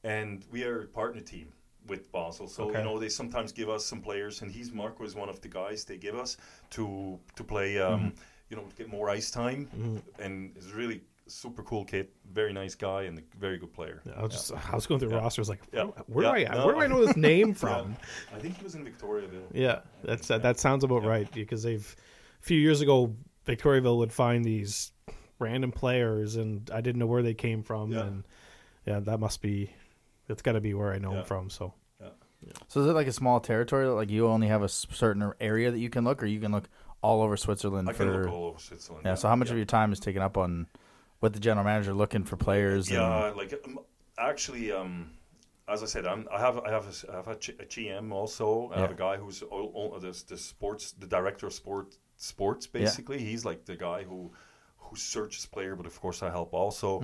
[0.03, 1.53] and we are a partner team
[1.87, 2.47] with Basel.
[2.47, 2.79] So Okay.
[2.79, 5.47] you know they sometimes give us some players, and he's Marco is one of the
[5.47, 6.37] guys they give us
[6.71, 7.79] to to play.
[7.79, 8.09] Um, Mm-hmm.
[8.49, 9.69] You know, to get more ice time,
[10.19, 14.01] and he's really super cool kid, very nice guy, and a very good player.
[14.13, 15.19] I was just I was going through Yeah.
[15.19, 15.85] rosters like Yeah.
[16.07, 16.65] where do I No.
[16.65, 17.53] where do I know this name Yeah.
[17.53, 17.95] from?
[18.35, 19.47] I think he was in Victoriaville.
[19.53, 20.35] Yeah, that's Yeah.
[20.39, 21.09] that, that sounds about Yeah.
[21.09, 21.95] right because they've
[22.41, 23.15] a few years ago
[23.47, 24.91] Victoriaville would find these
[25.39, 28.01] random players and I didn't know where they came from Yeah.
[28.05, 28.23] and
[28.85, 29.71] yeah, that must be
[30.31, 31.17] that's got to be where I know Yeah.
[31.17, 31.49] them from.
[31.49, 31.73] So
[32.67, 33.85] So is it like a small territory?
[33.87, 36.51] Like you only have a s- certain area that you can look, or you can
[36.51, 36.67] look
[37.03, 38.05] all over Switzerland I for?
[38.05, 39.05] can look all over Switzerland.
[39.05, 39.13] yeah.
[39.15, 40.67] So how much of your time is taken up on
[41.21, 42.89] with the general manager looking for players?
[42.89, 43.79] Yeah, And, like um,
[44.17, 45.11] actually, um,
[45.67, 47.65] as I said, I'm, I have I have a, s- I have a, G- a
[47.65, 48.71] GM also.
[48.73, 48.95] I have Yeah.
[48.95, 52.65] a guy who's all, all the, the sports, the director of sport sports.
[52.65, 54.31] Basically, he's like the guy who
[54.77, 57.03] who searches player, but of course I help also.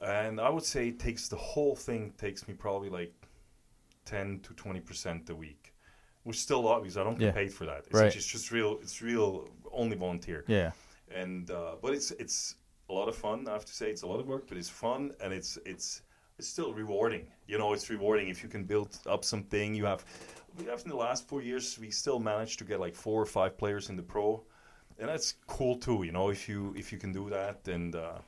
[0.00, 3.12] And I would say it takes the whole thing takes me probably like
[4.04, 5.74] ten to twenty percent a week,
[6.24, 7.32] which is still a lot because I don't get Yeah.
[7.32, 7.84] paid for that.
[7.86, 8.14] It's, Right.
[8.14, 8.78] it's just real.
[8.82, 10.70] It's real only volunteer yeah.
[11.14, 12.56] and uh, but it's it's
[12.88, 13.46] a lot of fun.
[13.48, 16.02] I have to say it's a lot of work, but it's fun and it's it's
[16.38, 17.26] it's still rewarding.
[17.48, 19.74] You know, it's rewarding if you can build up something.
[19.74, 20.04] You have
[20.58, 23.26] we have in the last four years we still managed to get like four or
[23.26, 24.42] five players in the pro,
[24.98, 26.02] and that's cool too.
[26.04, 28.18] You know, if you if you can do that, and uh,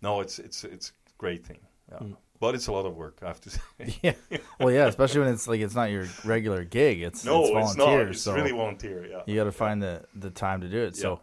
[0.00, 1.58] no, it's it's it's great thing.
[1.90, 1.98] Yeah.
[2.40, 3.60] But it's a lot of work, I have to say.
[4.02, 4.14] Yeah.
[4.60, 7.02] Well, yeah, especially when it's like it's not your regular gig.
[7.02, 7.84] It's no, it's it's, not.
[7.86, 8.08] volunteer.
[8.10, 9.06] It's so really volunteer.
[9.06, 9.22] Yeah.
[9.26, 10.96] you got to find the the time to do it.
[10.96, 11.20] So,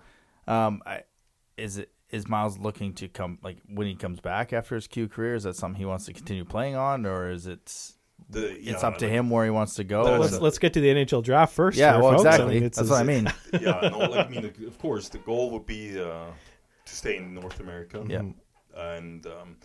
[0.47, 1.03] um, I
[1.57, 5.07] is it is Miles looking to come like when he comes back after his Q
[5.07, 5.35] career?
[5.35, 7.91] Is that something he wants to continue playing on, or is it?
[8.29, 10.03] The, It's yeah, up to like- him where he wants to go.
[10.05, 11.77] That's let's and- let's get to the NHL draft first.
[11.77, 12.25] yeah, here, well, folks.
[12.25, 12.53] I exactly.
[12.55, 13.31] mean, it's- That's what I mean.
[13.61, 16.25] yeah, no, like, I mean, of course, the goal would be uh,
[16.85, 18.03] to stay in North America.
[18.07, 18.23] Yeah.
[18.75, 19.57] and um,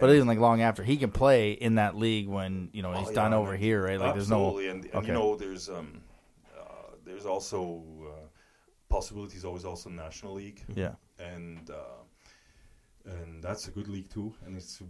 [0.00, 2.92] But and- even like long after he can play in that league when you know
[2.92, 4.00] Oh, he's yeah, done over here, right?
[4.00, 5.06] Like absolutely, and, and okay.
[5.08, 6.00] you know, there's um,
[6.58, 6.62] uh,
[7.04, 8.26] there's also uh,
[8.88, 10.92] possibilities always also National League, yeah.
[11.18, 12.02] and uh,
[13.04, 14.82] and that's a good league too, and it's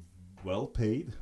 [0.45, 1.15] well paid.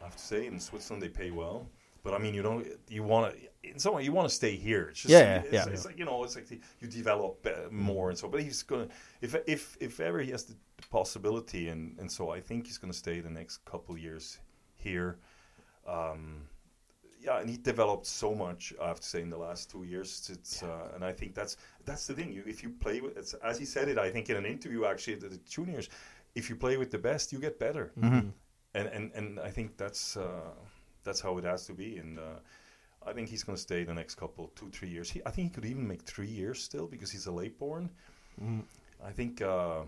[0.00, 1.68] I have to say, in Switzerland they pay well.
[2.02, 2.66] But I mean, you don't.
[2.88, 3.40] You want to.
[3.62, 4.88] In some way, you want to stay here.
[4.90, 5.68] It's just, Yeah, yeah, it's, yeah.
[5.68, 8.28] it's like you know, it's like the, you develop uh, more and so.
[8.28, 8.88] But he's gonna,
[9.20, 10.54] if if if ever he has the
[10.90, 14.38] possibility, and and so I think he's gonna stay the next couple years
[14.74, 15.18] here.
[15.86, 16.48] Um,
[17.22, 18.72] yeah, and he developed so much.
[18.82, 20.30] I have to say in the last two years.
[20.32, 22.32] It's uh, and I think that's that's the thing.
[22.32, 24.86] You if you play with, it's, as he said it, I think in an interview
[24.86, 25.90] actually, the, the juniors,
[26.34, 28.28] if you play with the best, you get better Mm-hmm.
[28.74, 30.54] and and and I think that's uh,
[31.04, 31.98] that's how it has to be.
[31.98, 32.40] And uh,
[33.06, 35.10] I think he's going to stay the next couple, two, three years.
[35.10, 37.90] He, I think he could even make three years still because he's a late born.
[39.04, 39.80] I think, uh,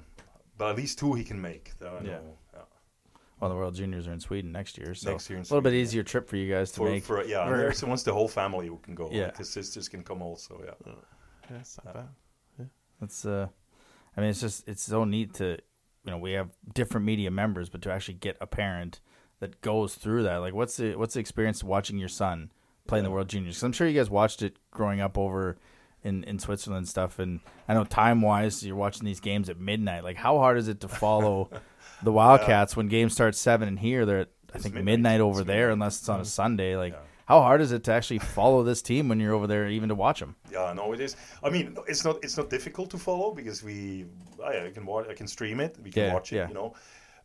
[0.59, 1.73] but at least two he can make.
[1.79, 2.11] That I Yeah.
[2.19, 2.39] know.
[2.55, 2.61] Yeah.
[3.41, 5.61] Well, the World Juniors are in Sweden next year, so Next year in a little
[5.61, 5.83] bit Sweden, yeah.
[5.83, 7.05] easier trip for you guys to For, make.
[7.05, 9.09] for yeah, Or- and there's once the whole family who can go.
[9.11, 9.25] Yeah.
[9.27, 10.61] like his sisters can come also.
[10.65, 10.93] Yeah,
[11.51, 12.69] Yeah, it's not bad.
[13.01, 13.49] That's uh,
[14.17, 15.59] I mean, it's just it's so neat to,
[16.05, 19.01] you know, we have different media members, but to actually get a parent
[19.41, 22.53] that goes through that, like, what's the what's the experience watching your son
[22.87, 23.55] play in the World Juniors?
[23.57, 25.57] Because I'm sure you guys watched it growing up over
[26.05, 29.59] in in Switzerland and stuff, and I know time wise, you're watching these games at
[29.61, 30.03] midnight.
[30.05, 31.49] Like, how hard is it to follow
[32.03, 35.21] the Wildcats when games start seven and here they're at I think midnight, midnight.
[35.21, 36.77] over It's there, unless it's on a Sunday.
[36.77, 36.99] Like, Yeah.
[37.27, 39.95] how hard is it to actually follow this team when you're over there, even to
[39.95, 40.35] watch them?
[40.51, 40.73] yeah.
[40.75, 41.17] No, it is.
[41.43, 44.07] I mean, it's not it's not difficult to follow because we
[44.45, 45.79] I, I can watch I can stream it.
[45.83, 46.37] We can Yeah, watch it.
[46.37, 46.49] yeah.
[46.49, 46.75] You know,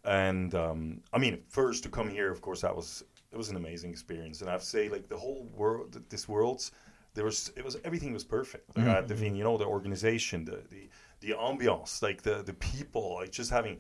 [0.06, 3.58] and um, I mean, first to come here, of course, that was it was an
[3.58, 6.72] amazing experience, and I to say, like the whole world, this world's
[7.18, 8.70] there was it was everything was perfect.
[8.70, 8.92] Like mm-hmm.
[8.92, 10.88] I had the you know, the organization, the the,
[11.20, 13.80] the ambiance, like the the people, like just having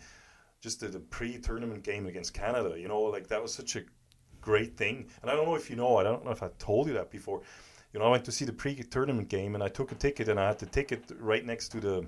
[0.59, 2.75] just the, the pre-tournament game against Canada.
[2.77, 3.83] You know, like that was such a
[4.41, 5.07] great thing.
[5.21, 7.11] And I don't know if you know, I don't know if I told you that
[7.11, 7.41] before.
[7.93, 10.39] You know, I went to see the pre-tournament game, and I took a ticket, and
[10.39, 12.05] I had the ticket right next to the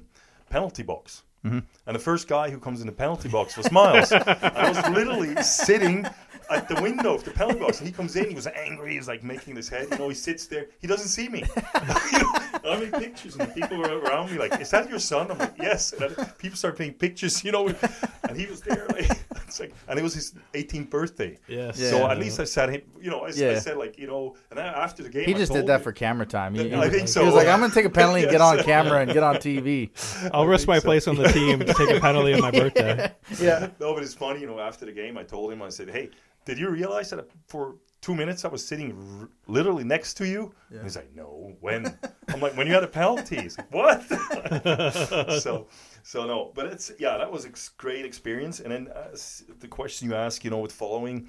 [0.49, 1.23] penalty box.
[1.45, 1.60] Mm-hmm.
[1.86, 4.12] And the first guy who comes in the penalty box was Miles.
[4.12, 6.06] I was literally sitting
[6.49, 8.29] at the window of the penalty box, and he comes in.
[8.29, 8.93] He was angry.
[8.93, 9.88] He's like making his head.
[9.91, 10.67] You know, he sits there.
[10.79, 11.43] He doesn't see me.
[12.63, 15.31] you know, I make pictures, and people were around me like, "Is that your son?"
[15.31, 17.43] I'm like, "Yes." And people start taking pictures.
[17.43, 18.85] You know, and he was there.
[18.89, 19.09] Like,
[19.47, 21.37] it's like, and it was his 18th birthday.
[21.47, 21.79] Yes.
[21.79, 21.89] Yeah.
[21.89, 22.81] So at least I said him.
[23.01, 25.67] You know, I, I said like, you know, and after the game, He just did
[25.67, 26.53] that him- for camera time.
[26.53, 27.21] He, I he- think so.
[27.21, 29.23] He was like, "I'm going to take a penalty and get on camera and get
[29.23, 29.89] on TV."
[30.33, 30.85] I'll risk my so.
[30.85, 33.11] place on the team to take a penalty on my birthday.
[33.39, 33.69] Yeah.
[33.79, 34.59] No, but it's funny, you know.
[34.59, 36.09] After the game, I told him, I said, "Hey,
[36.45, 40.53] did you realize that for two minutes I was sitting r- literally next to you?"
[40.69, 41.97] And he's like, "No, when?"
[42.29, 44.03] I'm like, "When you had a penalty." He's like, "What?"
[45.41, 45.67] so,
[46.03, 48.59] so no, but it's yeah, that was a great experience.
[48.59, 49.15] And then uh,
[49.59, 51.27] the question you ask, you know, with following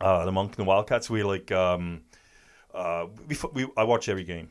[0.00, 2.02] uh, the Monk and the Wildcats, we like, um,
[2.74, 4.48] uh, we, we I watch every game,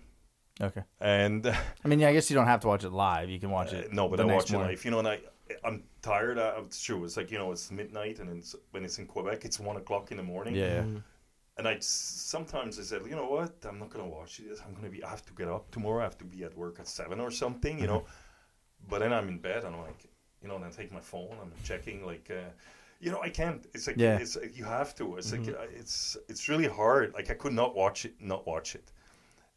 [0.62, 0.84] Okay.
[1.00, 1.46] and.
[1.84, 3.30] I mean, yeah, I guess you don't have to watch it live.
[3.30, 3.88] You can watch it.
[3.88, 4.86] Uh, no, but the I next watch it live.
[4.86, 5.20] You know, and I,
[5.66, 6.38] I'm tired.
[6.38, 7.04] Uh, it's true.
[7.04, 10.12] It's like you know, it's midnight, and it's, when it's in Quebec, it's one o'clock
[10.12, 10.56] in the morning.
[10.56, 10.80] Yeah.
[10.80, 10.98] Mm-hmm.
[11.58, 13.54] And I sometimes I said, you know what?
[13.68, 14.60] I'm not gonna watch this.
[14.66, 15.04] I'm gonna be.
[15.04, 16.00] I have to get up tomorrow.
[16.02, 17.78] I have to be at work at seven or something.
[17.80, 18.00] You know.
[18.00, 18.90] Mm-hmm.
[18.90, 20.06] But then I'm in bed, and I'm like,
[20.42, 21.36] you know, and I take my phone.
[21.42, 22.30] I'm checking like.
[22.32, 22.50] Uh,
[23.00, 23.66] you know, I can't.
[23.74, 24.18] It's like Yeah.
[24.18, 25.18] it's you have to.
[25.18, 25.52] It's Mm-hmm.
[25.52, 27.14] like uh, it's it's really hard.
[27.14, 28.92] Like I could not watch it, not watch it,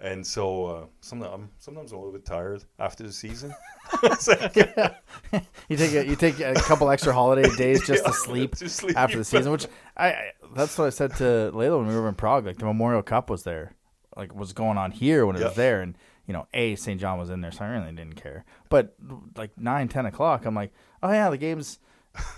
[0.00, 3.54] and so uh, sometimes I'm sometimes I'm a little bit tired after the season.
[4.02, 4.96] Like-
[5.68, 8.96] You take a, you take a couple extra holiday days just to sleep to sleep.
[8.96, 12.09] after the season, which I, I that's what I said to Layla when we were
[12.09, 12.46] in Prague.
[12.46, 13.74] Like the Memorial Cup was there,
[14.16, 15.46] like was going on here when it Yeah.
[15.46, 17.00] was there, and you know, a St.
[17.00, 18.44] John was in there, so I really didn't care.
[18.68, 18.94] But
[19.37, 21.78] like nine, ten o'clock, I'm like, oh yeah, the game's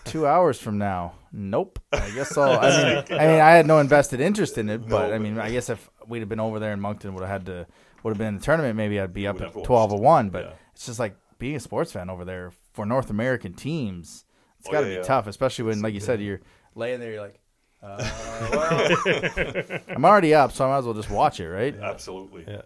[0.04, 1.14] two hours from now.
[1.32, 1.78] Nope.
[1.92, 2.58] I guess I'll.
[2.58, 5.50] I mean, I mean, I had no invested interest in it, but I mean, I
[5.50, 7.66] guess if we'd have been over there in Moncton, would have had to
[8.02, 8.76] would have been in the tournament.
[8.76, 9.94] Maybe I'd be up at twelve watched.
[9.94, 10.30] of one.
[10.30, 10.52] But Yeah.
[10.72, 14.24] it's just like being a sports fan over there for North American teams.
[14.60, 15.02] It's Oh, got to yeah, be yeah.
[15.02, 16.40] tough, especially when, like you said, you're
[16.74, 17.12] laying there.
[17.12, 17.38] You're like,
[17.82, 21.76] uh, well, I'm already up, so I might as well just watch it, right?
[21.78, 22.44] Absolutely.
[22.48, 22.62] Yeah.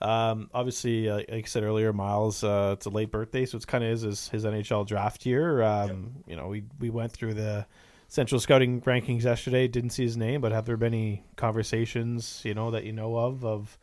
[0.00, 0.30] Yeah.
[0.30, 3.64] Um, obviously, uh, like I said earlier, Miles, uh, it's a late birthday, so it's
[3.66, 5.62] kind of is his, his NHL draft year.
[5.62, 7.66] Um, You know, we we went through the
[8.08, 9.68] Central Scouting rankings yesterday.
[9.68, 13.16] Didn't see his name, but have there been any conversations, you know, that you know
[13.16, 13.78] of, of,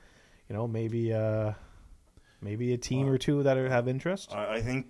[0.49, 1.51] you know, maybe uh,
[2.41, 4.33] maybe a team or two that are, have interest?
[4.33, 4.87] I, I think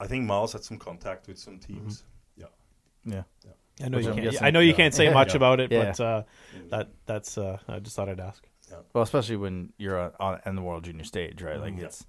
[0.00, 2.04] I think Miles had some contact with some teams.
[2.36, 2.46] Yeah.
[3.04, 3.22] Yeah.
[3.44, 4.30] yeah, I know Which you I'm can't.
[4.30, 4.76] guessing- I know you yeah.
[4.76, 5.36] can't say much Yeah.
[5.36, 5.84] about it, Yeah.
[5.86, 6.22] but uh,
[6.70, 7.36] that that's.
[7.36, 8.46] Uh, I just thought I'd ask.
[8.92, 11.60] Well, especially when you're on, on in the World Junior stage, right?
[11.60, 11.84] Like Yeah.
[11.86, 12.06] it's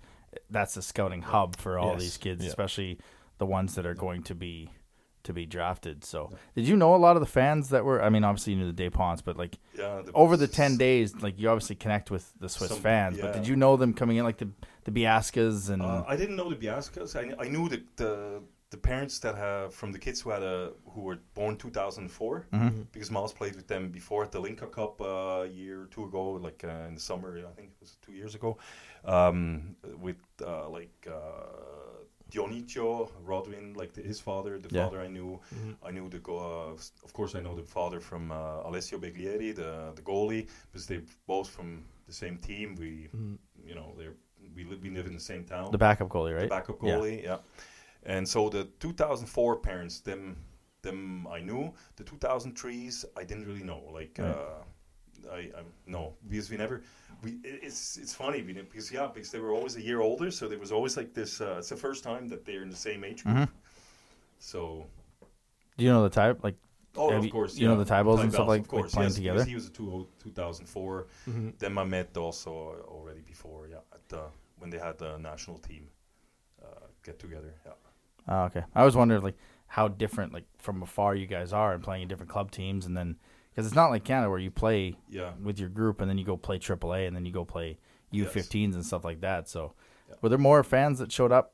[0.50, 2.02] that's the scouting hub for all Yes.
[2.02, 2.50] these kids, Yeah.
[2.50, 3.00] especially
[3.38, 4.70] the ones that are going to be
[5.24, 6.04] to be drafted.
[6.04, 8.00] So, did you know a lot of the fans that were?
[8.00, 10.04] I mean, obviously you knew the Deponts, but like Yeah.
[10.14, 13.18] over the ten days, like you obviously connect with the Swiss Some- fans.
[13.20, 14.50] But did you know them coming in, like the
[14.84, 17.16] the Biascas and Uh, I didn't know the Biascas.
[17.16, 18.44] I, I knew the, the
[18.76, 20.58] the parents that have from the kids who had a
[20.92, 22.82] who were born 2004 Mm-hmm.
[22.94, 26.04] because Miles played with them before at the Hlinka Cup uh, a year or two
[26.10, 27.30] ago, like uh, in the summer.
[27.52, 28.52] I think it was two years ago,
[29.16, 30.98] um, with uh, like.
[31.08, 32.90] Uh, Dionicio,
[33.24, 34.84] Rodwin, like the, his father, the Yeah.
[34.86, 35.40] father I knew.
[35.88, 39.50] I knew the go- uh, of course I know the father from uh, Alessio Beglieri,
[39.62, 41.68] the the goalie, because they're both from
[42.10, 42.68] the same team.
[42.84, 42.92] We,
[43.70, 44.16] you know, they're
[44.56, 46.50] we live, we live in the same town the backup goalie, right?
[46.50, 46.90] the backup Yeah.
[46.98, 47.20] goalie.
[47.30, 47.38] Yeah.
[48.06, 50.38] And so the 2004 parents, them,
[50.82, 51.74] them I knew.
[51.96, 53.82] The 2003s, I didn't really know.
[53.92, 54.30] Like, Right.
[54.30, 54.64] uh,
[55.32, 56.82] I, I no, because we never.
[57.24, 60.48] We it's it's funny we because yeah because they were always a year older, so
[60.48, 61.42] there was always like this.
[61.42, 63.36] Uh, it's the first time that they're in the same age group.
[63.38, 63.50] Mhm.
[64.40, 64.86] So
[65.78, 66.44] Do you know the type?
[66.44, 66.58] Like,
[66.98, 67.58] Oh, of you- course.
[67.58, 69.44] you know the Tybals and stuff like- of course, like playing yes, together?
[69.46, 71.08] He was a two, 2004.
[71.58, 72.52] Then I met also
[72.88, 74.24] already before, yeah, at the,
[74.60, 75.90] when they had the national team
[76.64, 77.54] uh, get together.
[77.66, 77.74] Yeah.
[78.28, 78.64] Oh, okay.
[78.74, 82.08] I was wondering like how different, like from afar, you guys are and playing in
[82.08, 83.18] different club teams, and then
[83.52, 85.32] because it's not like Canada where you play Yeah.
[85.42, 87.78] with your group and then you go play AAA and then you go play
[88.14, 89.48] U15s and stuff like that.
[89.50, 89.74] So,
[90.10, 90.16] Yeah.
[90.22, 91.54] were there more fans that showed up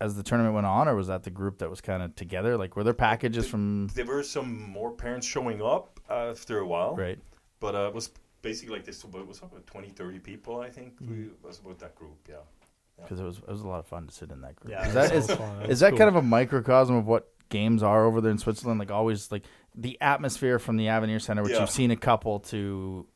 [0.00, 2.56] as the tournament went on, or was that the group that was kind of together?
[2.56, 6.96] Like, were there packages from There were some more parents showing up after a while,
[6.96, 7.18] right?
[7.60, 8.10] but uh, it was
[8.42, 9.04] basically like this.
[9.04, 10.94] It was about 20, 30 people, I think.
[11.00, 12.36] We, it was about that group, yeah.
[13.12, 14.72] Because it was it was a lot of fun to sit in that group.
[14.72, 15.62] Yeah, is that that is, sounds fun.
[15.70, 15.98] is that cool.
[15.98, 18.78] kind of a microcosm of what games are over there in Switzerland?
[18.80, 19.44] Like always, like
[19.74, 21.60] the atmosphere from the Avenir Center, which Yeah.
[21.60, 23.06] you've seen a couple to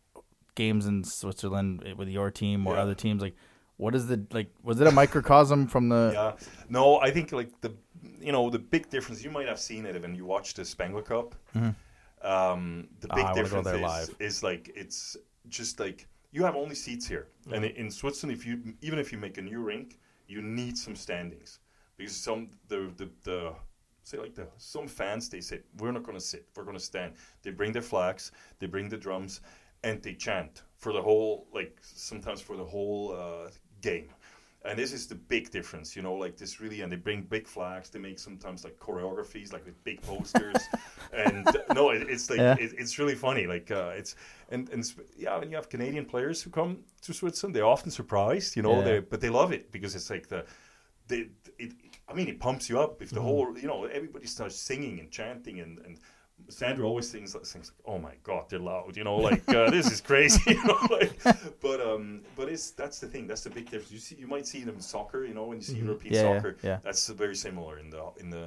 [0.54, 2.82] games in Switzerland with your team or Yeah.
[2.82, 3.22] other teams.
[3.22, 3.37] Like,
[3.78, 4.50] what is the like?
[4.62, 6.11] Was it a microcosm from the?
[6.14, 6.32] Yeah.
[6.68, 7.74] No, I think like the
[8.20, 9.24] you know the big difference.
[9.24, 11.35] You might have seen it when you watched the Spengler Cup.
[12.22, 14.16] Um, the Ah, big I wanna go difference there is, live.
[14.18, 15.16] is like it's
[15.48, 16.06] just like
[16.37, 19.42] you have only seats here, and in Switzerland, if you even if you make a
[19.42, 21.61] new rink, you need some standings
[21.96, 23.55] because some the the, the
[24.03, 26.88] say like the some fans they say we're not going to sit, we're going to
[26.92, 27.14] stand.
[27.42, 29.40] They bring their flags, they bring the drums,
[29.83, 33.49] and they chant for the whole like sometimes for the whole uh,
[33.81, 34.11] game.
[34.66, 37.46] And this is the big difference, you know, like this really, and they bring big
[37.46, 37.88] flags.
[37.88, 40.61] They make sometimes like choreographies, like with big posters,
[41.16, 42.57] and no, it, it's like Yeah.
[42.59, 43.46] it, it's really funny.
[43.46, 44.14] Like uh, it's
[44.50, 44.83] and and
[45.16, 48.76] yeah, when you have Canadian players who come to Switzerland, they're often surprised, you know,
[48.79, 48.85] Yeah.
[48.85, 50.44] they but they love it because it's like the
[51.09, 51.72] they it.
[52.09, 55.11] I mean, it pumps you up if the whole, you know, everybody starts singing and
[55.11, 55.98] chanting, and and
[56.48, 59.70] Sandra always sings like, sings like, "Oh my God, they're loud," you know, like uh,
[59.70, 61.18] this is crazy, you know, like.
[61.61, 63.26] But um, but it's that's the thing.
[63.26, 63.90] That's the big difference.
[63.90, 66.22] You see, you might see them in soccer, you know, when you see European Yeah,
[66.22, 66.57] yeah, soccer.
[66.62, 66.79] yeah.
[66.85, 68.46] That's very similar in the in the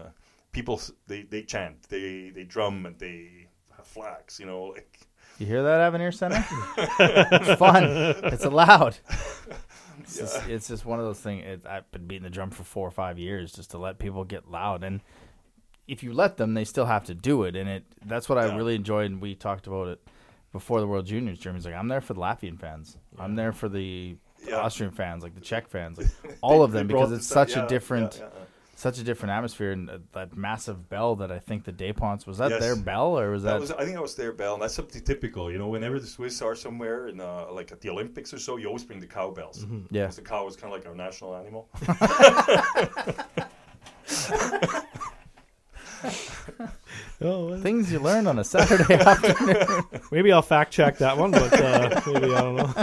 [0.51, 0.81] people.
[1.07, 4.99] They they chant, they they drum, and they have flags, you know, like.
[5.37, 6.45] You hear that, Avenir Center?
[6.77, 7.85] it's fun.
[7.85, 8.97] It's allowed.
[10.01, 11.43] It's, just, it's just one of those things.
[11.45, 14.23] It, I've been beating the drum for four or five years just to let people
[14.23, 15.01] get loud, and
[15.89, 17.55] if you let them, they still have to do it.
[17.55, 19.11] And it that's what I really enjoyed.
[19.11, 20.07] And we talked about it
[20.51, 21.39] before the World Juniors.
[21.39, 22.97] Jeremy's like, I'm there for the Latvian fans.
[23.17, 24.15] I'm there for the
[24.47, 24.57] Yeah.
[24.57, 27.67] Austrian fans, like the Czech fans, like all of them, because it's such yeah, a
[27.67, 28.21] different.
[28.79, 28.91] Yeah, yeah.
[28.91, 32.37] Such a different atmosphere, and uh, that massive bell that I think the Deponts was
[32.37, 32.61] that Yes.
[32.61, 33.53] their bell or was that?
[33.53, 35.51] That was, I think I was their Bell, and that's something typical.
[35.51, 38.57] You know, whenever the Swiss are somewhere, in, uh, like at the Olympics or so,
[38.57, 39.65] you always bring the cowbells.
[39.91, 40.03] Yeah.
[40.03, 41.69] Because the cow is kind of like our national animal.
[47.21, 49.83] Oh, Things you learn on a Saturday afternoon.
[50.09, 52.73] maybe I'll fact check that one, but uh, maybe I don't know.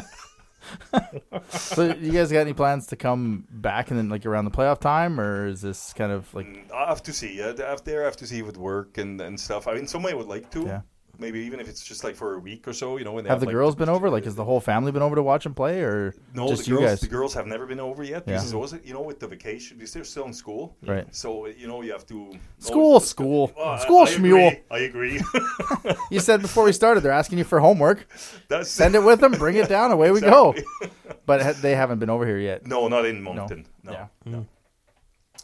[1.48, 4.78] so, you guys got any plans to come back and then like around the playoff
[4.78, 7.36] time, or is this kind of like Mm, I have to see.
[7.38, 8.02] Yeah, I have there.
[8.02, 9.66] I have to see with work and, and stuff.
[9.66, 10.60] I mean, somebody would like to.
[10.60, 10.80] Yeah.
[11.18, 12.96] Maybe even if it's just like for a week or so.
[12.98, 14.10] You know, when they have the like, girls been over?
[14.10, 16.72] Like, has the whole family been over to watch them play, or No, just the
[16.72, 17.00] you guys?
[17.00, 18.34] The girls have never been over yet Yeah.
[18.34, 18.84] because it wasn't.
[18.86, 20.76] You know, with the vacation, because they're still in school.
[20.86, 21.06] Right.
[21.14, 24.46] So you know, you have to School, always- school, Well, I- school, I schmule.
[24.48, 25.20] agree, I agree.
[26.10, 28.06] You said before we started they're asking you for homework.
[28.48, 30.54] That's Send it with them, bring it down, away we go.
[31.24, 32.66] But ha- they haven't been over here yet.
[32.66, 33.66] No, not in Moncton.
[33.82, 34.06] No, Yeah.
[34.24, 34.46] no,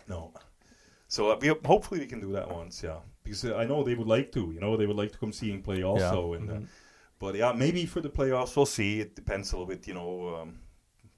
[0.08, 0.32] no.
[1.08, 2.98] So uh, we hopefully we can do that once, yeah.
[3.24, 4.50] Because uh, I know they would like to.
[4.52, 6.34] You know, they would like to come see and play also.
[6.34, 6.60] And uh,
[7.18, 9.00] but yeah, maybe for the playoffs we'll see.
[9.00, 10.58] It depends a little bit, you know, um,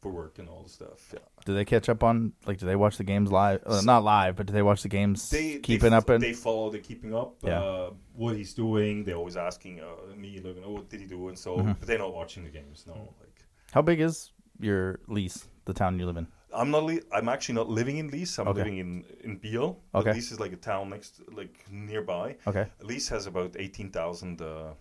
[0.01, 1.11] for work and all the stuff.
[1.15, 1.21] Yeah.
[1.47, 2.59] Do they catch up on like?
[2.59, 3.63] Do they watch the games live?
[3.65, 6.09] Uh, not live, but do they watch the games They keeping they, up?
[6.11, 7.37] And They follow the keeping up.
[7.43, 7.61] Yeah.
[7.61, 9.05] Uh, what he's doing.
[9.05, 11.29] They're always asking uh, me, like, oh, what did he do?
[11.29, 11.73] And so, Mm-hmm.
[11.73, 12.85] but they're not watching the games.
[12.87, 13.45] No, like.
[13.73, 15.47] how big is your Lyss?
[15.65, 16.27] The town you live in?
[16.55, 16.85] I'm not.
[16.85, 18.39] Li- I'm actually not living in Lyss.
[18.39, 18.59] I'm Okay.
[18.59, 19.81] living in in Biel.
[19.95, 20.11] Okay.
[20.13, 22.37] Lyss is like a town next, like nearby.
[22.47, 22.67] Okay.
[22.83, 24.75] Lyss has about eighteen thousand uh,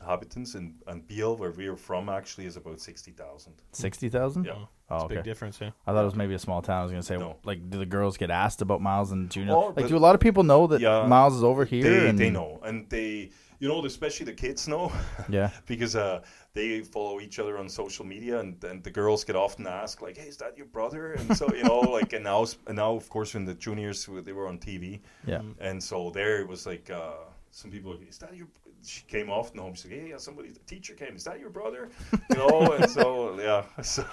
[0.00, 3.54] inhabitants, and and Biel, where we're from, actually is about sixty thousand.
[3.72, 4.44] Sixty thousand.
[4.44, 4.52] Yeah.
[4.90, 5.14] Oh, It's a okay.
[5.16, 5.70] big difference, yeah.
[5.86, 6.80] I thought it was maybe a small town.
[6.80, 7.36] I was gonna say, No.
[7.44, 9.52] like, do the girls get asked about Miles and Junior?
[9.52, 11.06] Oh, like, but- do a lot of people know that Yeah.
[11.06, 11.82] Miles is over here?
[11.82, 13.30] They and they know, and they
[13.60, 14.92] you know, especially the kids know.
[15.28, 15.50] Yeah.
[15.66, 16.22] because uh,
[16.54, 20.16] they follow each other on social media, and, and the girls get often asked like,
[20.16, 23.08] "Hey, is that your brother?" And so you know, like, and now and now, of
[23.10, 25.42] course, when the juniors they were on TV, Yeah.
[25.60, 27.14] and so there it was like uh,
[27.50, 28.46] some people, like, is that your?
[28.84, 29.74] She came off and home.
[29.74, 31.16] She's like, "Hey, yeah, somebody, the teacher came.
[31.16, 31.88] Is that your brother?"
[32.30, 34.04] You know, and so yeah, so,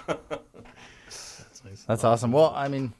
[1.06, 1.82] That's nice.
[1.86, 2.32] That's awesome.
[2.32, 2.92] Well, I mean,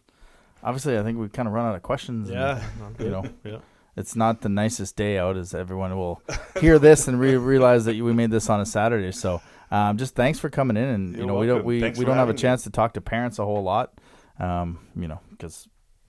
[0.62, 2.28] obviously, I think we've kind of run out of questions.
[2.30, 2.62] and, Yeah.
[2.98, 3.58] you know, Yeah.
[3.96, 6.22] it's not the nicest day out, as everyone will
[6.60, 9.12] hear this and re- realize that we made this on a Saturday.
[9.12, 11.98] So, um, just thanks for coming in, and you You're know, we don't we, Thanks
[11.98, 12.42] we don't have a having me.
[12.42, 13.92] chance to talk to parents a whole lot,
[14.38, 15.68] um, you know, because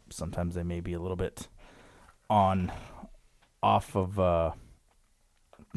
[0.10, 1.48] sometimes they may be a little bit
[2.30, 2.72] on
[3.64, 4.52] off of uh,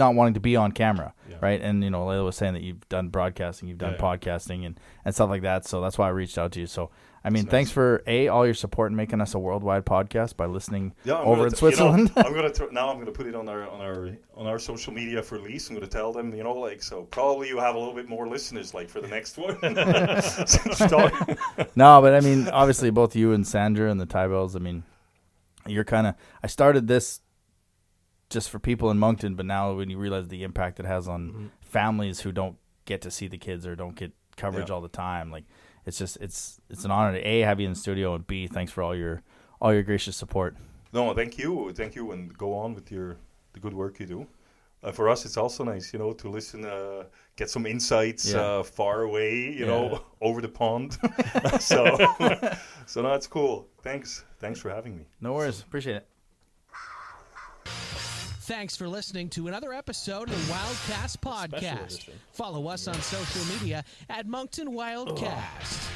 [0.00, 1.36] not wanting to be on camera, Yeah.
[1.40, 1.60] right?
[1.60, 4.80] And you know, Layla was saying that you've done broadcasting, you've done Yeah, podcasting, and
[5.04, 5.64] and stuff like that.
[5.66, 6.66] So that's why I reached out to you.
[6.66, 6.90] So.
[7.22, 10.38] I mean, That's thanks for a all your support in making us a worldwide podcast
[10.38, 11.18] by listening yeah.
[11.18, 12.10] I'm over in t- Switzerland.
[12.16, 12.88] You know, I'm gonna th- now.
[12.88, 15.68] I'm gonna put it on our on our on our social media for Lyss.
[15.68, 17.02] I'm gonna tell them, you know, like so.
[17.10, 19.58] Probably you have a little bit more listeners, like for the next one.
[21.76, 24.56] No, but I mean, obviously, both you and Sandra and the Tybells.
[24.56, 24.84] I mean,
[25.66, 26.14] you're kind of.
[26.42, 27.20] I started this
[28.30, 31.50] just for people in Moncton, but now when you realize the impact it has on
[31.60, 34.74] families who don't get to see the kids or don't get coverage Yeah.
[34.76, 35.44] all the time, like
[35.84, 38.46] it's just it's it's an honor to a have you in the studio and b
[38.46, 39.22] thanks for all your
[39.60, 40.56] all your gracious support.
[40.92, 43.16] no, thank you, thank you, and go on with your
[43.52, 44.26] the good work you do.
[44.82, 47.04] uh, for us, it's also nice, you know, to listen, uh,
[47.36, 48.40] get some insights Yeah.
[48.40, 49.66] uh, far away, you Yeah.
[49.66, 50.96] know, over the pond.
[51.60, 51.98] so,
[52.86, 53.68] so no, cool.
[53.82, 55.04] Thanks, thanks for having me.
[55.20, 55.60] No worries.
[55.60, 56.06] Appreciate it.
[58.50, 62.10] Thanks for listening to another episode of the Wildcast Podcast.
[62.32, 65.88] Follow us on social media at Moncton Wildcast.